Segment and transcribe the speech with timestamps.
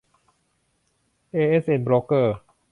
[1.31, 2.35] เอเอสเอ็น โบรกเกอร์